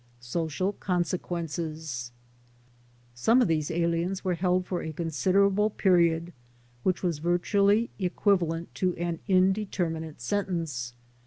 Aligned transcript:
Social 0.19 0.73
Consequences 0.73 2.11
Some 3.13 3.39
of 3.39 3.47
these 3.47 3.69
aliens 3.69 4.23
were 4.25 4.33
held 4.33 4.65
for 4.65 4.81
a 4.81 4.91
considerable 4.91 5.69
period, 5.69 6.33
which 6.81 7.03
was 7.03 7.19
virtually 7.19 7.91
equivalent 7.99 8.73
to 8.73 8.95
an 8.95 9.19
indetermi 9.29 10.01
nate 10.01 10.19
sentence. 10.19 10.95